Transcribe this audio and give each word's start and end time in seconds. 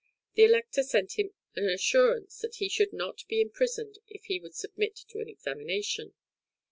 The 0.33 0.45
Elector 0.45 0.81
sent 0.81 1.19
him 1.19 1.29
an 1.55 1.69
assurance 1.69 2.39
that 2.39 2.55
he 2.55 2.69
should 2.69 2.91
not 2.91 3.23
be 3.27 3.39
imprisoned 3.39 3.99
if 4.07 4.23
he 4.23 4.39
would 4.39 4.55
submit 4.55 4.95
to 5.09 5.19
an 5.19 5.29
examination. 5.29 6.15